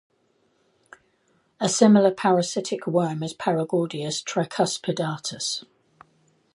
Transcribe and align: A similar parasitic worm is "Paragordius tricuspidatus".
A 1.59 1.69
similar 1.69 2.09
parasitic 2.09 2.87
worm 2.87 3.21
is 3.21 3.35
"Paragordius 3.35 4.23
tricuspidatus". 4.23 5.63